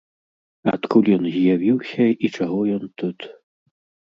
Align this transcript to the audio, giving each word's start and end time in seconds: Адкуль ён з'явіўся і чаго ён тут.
Адкуль 0.71 1.11
ён 1.17 1.23
з'явіўся 1.35 2.05
і 2.09 2.27
чаго 2.35 2.59
ён 2.79 2.83
тут. 3.03 3.17